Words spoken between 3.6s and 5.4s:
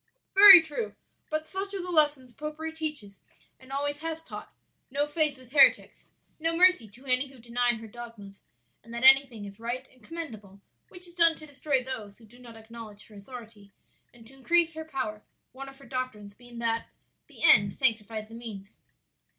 always has taught; 'no faith